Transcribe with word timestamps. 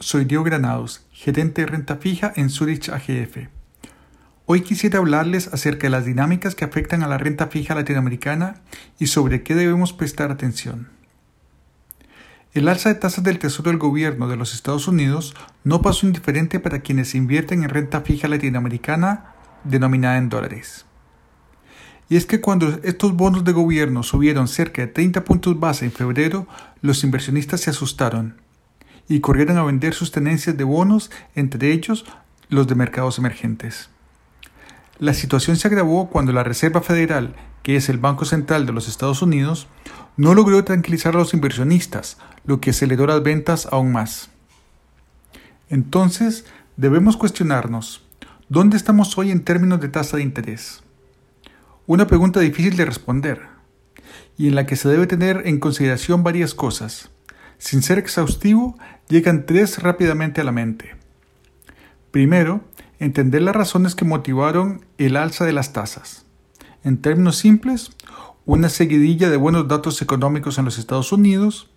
soy 0.00 0.24
Diego 0.24 0.42
Granados, 0.42 1.06
gerente 1.12 1.62
de 1.62 1.68
renta 1.68 1.96
fija 1.96 2.32
en 2.34 2.50
Zurich 2.50 2.88
AGF. 2.88 3.48
Hoy 4.44 4.62
quisiera 4.62 4.98
hablarles 4.98 5.48
acerca 5.54 5.86
de 5.86 5.90
las 5.90 6.04
dinámicas 6.04 6.56
que 6.56 6.64
afectan 6.64 7.04
a 7.04 7.08
la 7.08 7.16
renta 7.16 7.46
fija 7.46 7.74
latinoamericana 7.74 8.56
y 8.98 9.06
sobre 9.06 9.44
qué 9.44 9.54
debemos 9.54 9.92
prestar 9.92 10.32
atención. 10.32 10.88
El 12.54 12.66
alza 12.68 12.88
de 12.88 12.96
tasas 12.96 13.22
del 13.22 13.38
Tesoro 13.38 13.70
del 13.70 13.78
Gobierno 13.78 14.26
de 14.26 14.36
los 14.36 14.52
Estados 14.52 14.88
Unidos 14.88 15.36
no 15.62 15.80
pasó 15.80 16.06
indiferente 16.06 16.58
para 16.58 16.80
quienes 16.80 17.14
invierten 17.14 17.62
en 17.62 17.68
renta 17.68 18.00
fija 18.00 18.26
latinoamericana 18.26 19.34
denominada 19.62 20.18
en 20.18 20.28
dólares. 20.28 20.86
Y 22.08 22.16
es 22.16 22.26
que 22.26 22.40
cuando 22.40 22.80
estos 22.82 23.14
bonos 23.14 23.44
de 23.44 23.52
gobierno 23.52 24.02
subieron 24.02 24.48
cerca 24.48 24.82
de 24.82 24.88
30 24.88 25.24
puntos 25.24 25.58
base 25.60 25.84
en 25.84 25.92
febrero, 25.92 26.48
los 26.80 27.04
inversionistas 27.04 27.60
se 27.60 27.70
asustaron 27.70 28.45
y 29.08 29.20
corrieron 29.20 29.58
a 29.58 29.64
vender 29.64 29.94
sus 29.94 30.10
tenencias 30.10 30.56
de 30.56 30.64
bonos, 30.64 31.10
entre 31.34 31.72
ellos 31.72 32.04
los 32.48 32.66
de 32.66 32.74
mercados 32.74 33.18
emergentes. 33.18 33.90
La 34.98 35.14
situación 35.14 35.56
se 35.56 35.68
agravó 35.68 36.08
cuando 36.08 36.32
la 36.32 36.42
Reserva 36.42 36.80
Federal, 36.80 37.34
que 37.62 37.76
es 37.76 37.88
el 37.88 37.98
Banco 37.98 38.24
Central 38.24 38.64
de 38.64 38.72
los 38.72 38.88
Estados 38.88 39.20
Unidos, 39.20 39.68
no 40.16 40.34
logró 40.34 40.64
tranquilizar 40.64 41.14
a 41.14 41.18
los 41.18 41.34
inversionistas, 41.34 42.16
lo 42.44 42.60
que 42.60 42.70
aceleró 42.70 43.06
las 43.06 43.22
ventas 43.22 43.68
aún 43.70 43.92
más. 43.92 44.30
Entonces, 45.68 46.46
debemos 46.76 47.16
cuestionarnos, 47.16 48.06
¿dónde 48.48 48.76
estamos 48.76 49.18
hoy 49.18 49.30
en 49.30 49.44
términos 49.44 49.80
de 49.80 49.88
tasa 49.88 50.16
de 50.16 50.22
interés? 50.22 50.82
Una 51.86 52.06
pregunta 52.06 52.40
difícil 52.40 52.76
de 52.76 52.86
responder, 52.86 53.42
y 54.38 54.48
en 54.48 54.54
la 54.54 54.64
que 54.66 54.76
se 54.76 54.88
debe 54.88 55.06
tener 55.06 55.42
en 55.44 55.58
consideración 55.58 56.22
varias 56.22 56.54
cosas. 56.54 57.10
Sin 57.58 57.82
ser 57.82 57.98
exhaustivo, 57.98 58.78
llegan 59.08 59.46
tres 59.46 59.82
rápidamente 59.82 60.40
a 60.40 60.44
la 60.44 60.52
mente. 60.52 60.96
Primero, 62.10 62.62
entender 62.98 63.42
las 63.42 63.56
razones 63.56 63.94
que 63.94 64.04
motivaron 64.04 64.84
el 64.98 65.16
alza 65.16 65.44
de 65.44 65.52
las 65.52 65.72
tasas. 65.72 66.24
En 66.84 66.98
términos 66.98 67.36
simples, 67.36 67.90
una 68.44 68.68
seguidilla 68.68 69.28
de 69.28 69.36
buenos 69.36 69.68
datos 69.68 70.00
económicos 70.02 70.58
en 70.58 70.64
los 70.64 70.78
Estados 70.78 71.12
Unidos, 71.12 71.68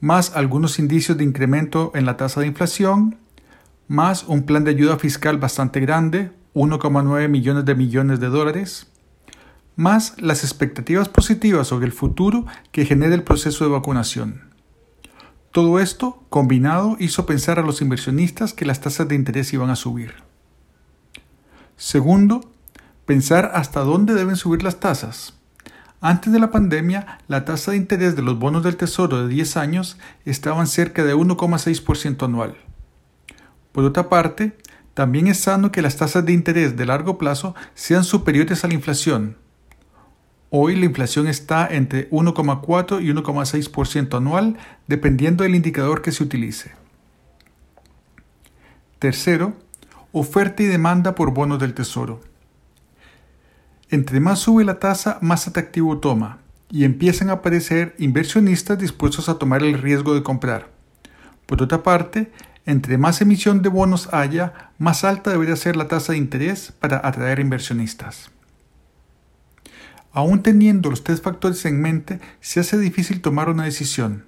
más 0.00 0.36
algunos 0.36 0.78
indicios 0.78 1.18
de 1.18 1.24
incremento 1.24 1.90
en 1.94 2.06
la 2.06 2.16
tasa 2.16 2.40
de 2.40 2.46
inflación, 2.46 3.18
más 3.88 4.24
un 4.24 4.44
plan 4.44 4.64
de 4.64 4.70
ayuda 4.70 4.98
fiscal 4.98 5.38
bastante 5.38 5.80
grande, 5.80 6.30
1,9 6.54 7.28
millones 7.28 7.64
de 7.64 7.74
millones 7.74 8.20
de 8.20 8.28
dólares, 8.28 8.86
más 9.76 10.20
las 10.20 10.44
expectativas 10.44 11.08
positivas 11.08 11.66
sobre 11.66 11.86
el 11.86 11.92
futuro 11.92 12.46
que 12.70 12.86
genera 12.86 13.14
el 13.14 13.24
proceso 13.24 13.64
de 13.64 13.70
vacunación. 13.70 14.53
Todo 15.54 15.78
esto, 15.78 16.20
combinado, 16.30 16.96
hizo 16.98 17.26
pensar 17.26 17.60
a 17.60 17.62
los 17.62 17.80
inversionistas 17.80 18.52
que 18.52 18.64
las 18.64 18.80
tasas 18.80 19.06
de 19.06 19.14
interés 19.14 19.52
iban 19.52 19.70
a 19.70 19.76
subir. 19.76 20.14
Segundo, 21.76 22.50
pensar 23.06 23.52
hasta 23.54 23.84
dónde 23.84 24.14
deben 24.14 24.34
subir 24.34 24.64
las 24.64 24.80
tasas. 24.80 25.34
Antes 26.00 26.32
de 26.32 26.40
la 26.40 26.50
pandemia, 26.50 27.20
la 27.28 27.44
tasa 27.44 27.70
de 27.70 27.76
interés 27.76 28.16
de 28.16 28.22
los 28.22 28.36
bonos 28.36 28.64
del 28.64 28.76
Tesoro 28.76 29.22
de 29.22 29.28
10 29.28 29.56
años 29.56 29.96
estaban 30.24 30.66
cerca 30.66 31.04
de 31.04 31.14
1,6% 31.14 32.24
anual. 32.24 32.56
Por 33.70 33.84
otra 33.84 34.08
parte, 34.08 34.58
también 34.92 35.28
es 35.28 35.38
sano 35.38 35.70
que 35.70 35.82
las 35.82 35.96
tasas 35.96 36.26
de 36.26 36.32
interés 36.32 36.76
de 36.76 36.86
largo 36.86 37.16
plazo 37.16 37.54
sean 37.74 38.02
superiores 38.02 38.64
a 38.64 38.66
la 38.66 38.74
inflación. 38.74 39.36
Hoy 40.56 40.76
la 40.76 40.84
inflación 40.84 41.26
está 41.26 41.66
entre 41.66 42.08
1,4 42.10 43.02
y 43.02 43.08
1,6% 43.08 44.16
anual, 44.16 44.56
dependiendo 44.86 45.42
del 45.42 45.56
indicador 45.56 46.00
que 46.00 46.12
se 46.12 46.22
utilice. 46.22 46.70
Tercero, 49.00 49.54
oferta 50.12 50.62
y 50.62 50.66
demanda 50.66 51.16
por 51.16 51.34
bonos 51.34 51.58
del 51.58 51.74
Tesoro. 51.74 52.20
Entre 53.90 54.20
más 54.20 54.38
sube 54.38 54.64
la 54.64 54.78
tasa, 54.78 55.18
más 55.22 55.48
atractivo 55.48 55.98
toma, 55.98 56.38
y 56.70 56.84
empiezan 56.84 57.30
a 57.30 57.32
aparecer 57.32 57.96
inversionistas 57.98 58.78
dispuestos 58.78 59.28
a 59.28 59.38
tomar 59.38 59.64
el 59.64 59.82
riesgo 59.82 60.14
de 60.14 60.22
comprar. 60.22 60.68
Por 61.46 61.64
otra 61.64 61.82
parte, 61.82 62.30
entre 62.64 62.96
más 62.96 63.20
emisión 63.20 63.60
de 63.60 63.70
bonos 63.70 64.08
haya, 64.14 64.70
más 64.78 65.02
alta 65.02 65.32
debería 65.32 65.56
ser 65.56 65.74
la 65.74 65.88
tasa 65.88 66.12
de 66.12 66.18
interés 66.18 66.70
para 66.78 67.04
atraer 67.04 67.40
inversionistas. 67.40 68.30
Aún 70.14 70.42
teniendo 70.42 70.88
los 70.88 71.04
tres 71.04 71.20
factores 71.20 71.66
en 71.66 71.82
mente, 71.82 72.20
se 72.40 72.60
hace 72.60 72.78
difícil 72.78 73.20
tomar 73.20 73.50
una 73.50 73.64
decisión. 73.64 74.24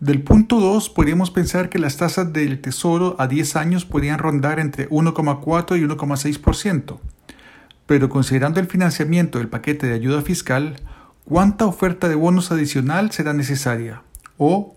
Del 0.00 0.22
punto 0.22 0.60
2 0.60 0.90
podríamos 0.90 1.30
pensar 1.30 1.70
que 1.70 1.78
las 1.78 1.96
tasas 1.96 2.30
del 2.34 2.60
tesoro 2.60 3.16
a 3.18 3.26
10 3.26 3.56
años 3.56 3.86
podrían 3.86 4.18
rondar 4.18 4.60
entre 4.60 4.90
1,4 4.90 5.78
y 5.78 5.84
1,6% 5.84 6.98
pero 7.86 8.08
considerando 8.08 8.60
el 8.60 8.66
financiamiento 8.66 9.38
del 9.38 9.48
paquete 9.48 9.86
de 9.86 9.94
ayuda 9.94 10.20
fiscal, 10.22 10.76
¿cuánta 11.24 11.66
oferta 11.66 12.08
de 12.08 12.16
bonos 12.16 12.50
adicional 12.50 13.12
será 13.12 13.32
necesaria? 13.32 14.02
¿O 14.38 14.74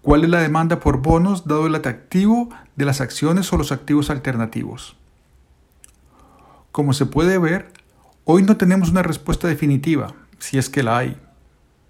cuál 0.00 0.24
es 0.24 0.30
la 0.30 0.40
demanda 0.40 0.78
por 0.78 1.02
bonos 1.02 1.46
dado 1.46 1.66
el 1.66 1.74
atractivo 1.74 2.50
de 2.76 2.84
las 2.84 3.00
acciones 3.00 3.52
o 3.52 3.58
los 3.58 3.72
activos 3.72 4.10
alternativos? 4.10 4.96
Como 6.70 6.92
se 6.92 7.04
puede 7.04 7.36
ver, 7.36 7.72
hoy 8.24 8.42
no 8.42 8.56
tenemos 8.56 8.90
una 8.90 9.02
respuesta 9.02 9.48
definitiva, 9.48 10.14
si 10.38 10.58
es 10.58 10.68
que 10.68 10.82
la 10.82 10.98
hay, 10.98 11.20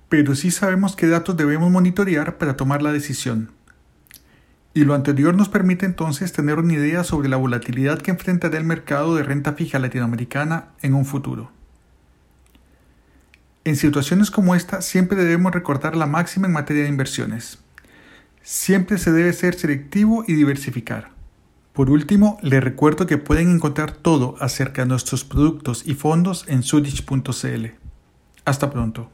pero 0.08 0.34
sí 0.34 0.50
sabemos 0.50 0.96
qué 0.96 1.06
datos 1.06 1.36
debemos 1.36 1.70
monitorear 1.70 2.38
para 2.38 2.56
tomar 2.56 2.82
la 2.82 2.92
decisión. 2.92 3.50
Y 4.74 4.84
lo 4.84 4.94
anterior 4.94 5.34
nos 5.34 5.50
permite 5.50 5.84
entonces 5.84 6.32
tener 6.32 6.58
una 6.58 6.72
idea 6.72 7.04
sobre 7.04 7.28
la 7.28 7.36
volatilidad 7.36 8.00
que 8.00 8.10
enfrentará 8.10 8.56
el 8.56 8.64
mercado 8.64 9.14
de 9.14 9.22
renta 9.22 9.52
fija 9.52 9.78
latinoamericana 9.78 10.68
en 10.80 10.94
un 10.94 11.04
futuro. 11.04 11.50
En 13.64 13.76
situaciones 13.76 14.30
como 14.30 14.54
esta 14.54 14.82
siempre 14.82 15.16
debemos 15.16 15.52
recordar 15.52 15.94
la 15.94 16.06
máxima 16.06 16.46
en 16.46 16.54
materia 16.54 16.82
de 16.82 16.88
inversiones. 16.88 17.58
Siempre 18.42 18.98
se 18.98 19.12
debe 19.12 19.32
ser 19.32 19.54
selectivo 19.54 20.24
y 20.26 20.34
diversificar. 20.34 21.11
Por 21.72 21.88
último, 21.90 22.38
les 22.42 22.62
recuerdo 22.62 23.06
que 23.06 23.16
pueden 23.16 23.50
encontrar 23.50 23.92
todo 23.92 24.36
acerca 24.40 24.82
de 24.82 24.88
nuestros 24.88 25.24
productos 25.24 25.84
y 25.86 25.94
fondos 25.94 26.44
en 26.48 26.62
sudich.cl. 26.62 27.66
Hasta 28.44 28.70
pronto. 28.70 29.10